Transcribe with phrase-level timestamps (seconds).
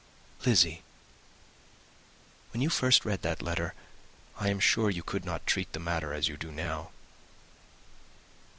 [0.47, 0.81] "Lizzy,
[2.51, 3.75] when you first read that letter,
[4.39, 6.89] I am sure you could not treat the matter as you do now."